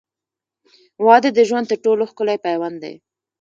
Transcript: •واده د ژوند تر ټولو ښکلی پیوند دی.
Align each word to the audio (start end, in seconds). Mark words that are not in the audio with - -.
•واده 1.05 1.29
د 1.33 1.39
ژوند 1.49 1.65
تر 1.71 1.77
ټولو 1.85 2.03
ښکلی 2.11 2.37
پیوند 2.45 2.77
دی. 2.83 2.95